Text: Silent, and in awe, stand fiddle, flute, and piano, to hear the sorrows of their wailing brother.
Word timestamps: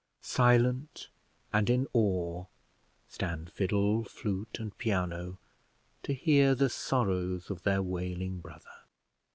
Silent, 0.23 1.09
and 1.53 1.69
in 1.69 1.85
awe, 1.93 2.45
stand 3.07 3.51
fiddle, 3.51 4.03
flute, 4.03 4.57
and 4.59 4.75
piano, 4.79 5.37
to 6.01 6.11
hear 6.15 6.55
the 6.55 6.69
sorrows 6.71 7.51
of 7.51 7.61
their 7.61 7.83
wailing 7.83 8.39
brother. 8.39 8.87